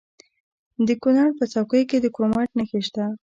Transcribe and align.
د 0.87 0.89
کونړ 1.01 1.27
په 1.39 1.45
څوکۍ 1.53 1.83
کې 1.89 1.97
د 2.01 2.05
کرومایټ 2.15 2.51
نښې 2.57 2.81
شته. 2.87 3.05